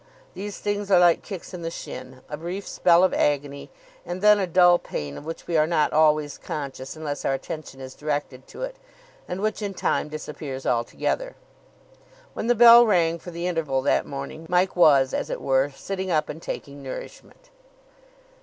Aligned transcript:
These 0.33 0.57
things 0.57 0.89
are 0.89 0.97
like 0.99 1.21
kicks 1.21 1.53
on 1.53 1.61
the 1.61 1.69
shin. 1.69 2.21
A 2.27 2.35
brief 2.35 2.67
spell 2.67 3.03
of 3.03 3.13
agony, 3.13 3.69
and 4.03 4.19
then 4.19 4.39
a 4.39 4.47
dull 4.47 4.79
pain 4.79 5.15
of 5.15 5.27
which 5.27 5.45
we 5.45 5.57
are 5.57 5.67
not 5.67 5.93
always 5.93 6.39
conscious 6.39 6.95
unless 6.95 7.23
our 7.23 7.35
attention 7.35 7.79
is 7.79 7.93
directed 7.93 8.47
to 8.47 8.63
it, 8.63 8.77
and 9.27 9.41
which 9.41 9.61
in 9.61 9.75
time 9.75 10.09
disappears 10.09 10.65
altogether. 10.65 11.35
When 12.33 12.47
the 12.47 12.55
bell 12.55 12.83
rang 12.83 13.19
for 13.19 13.29
the 13.29 13.45
interval 13.45 13.83
that 13.83 14.07
morning, 14.07 14.47
Mike 14.49 14.75
was, 14.75 15.13
as 15.13 15.29
it 15.29 15.39
were, 15.39 15.69
sitting 15.69 16.09
up 16.09 16.29
and 16.29 16.41
taking 16.41 16.81
nourishment. 16.81 17.51